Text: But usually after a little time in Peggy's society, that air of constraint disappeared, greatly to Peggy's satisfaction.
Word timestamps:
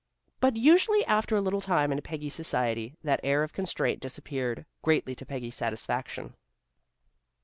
But 0.39 0.55
usually 0.55 1.05
after 1.05 1.35
a 1.35 1.41
little 1.41 1.61
time 1.61 1.91
in 1.91 2.01
Peggy's 2.01 2.33
society, 2.33 2.95
that 3.03 3.19
air 3.23 3.43
of 3.43 3.53
constraint 3.53 3.99
disappeared, 3.99 4.65
greatly 4.81 5.13
to 5.13 5.27
Peggy's 5.27 5.53
satisfaction. 5.53 6.33